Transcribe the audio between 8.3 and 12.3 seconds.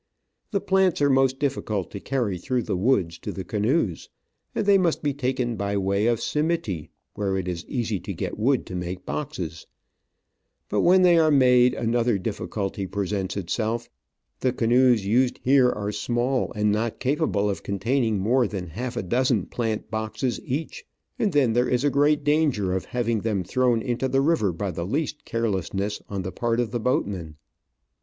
wood to make boxes; but when they are made another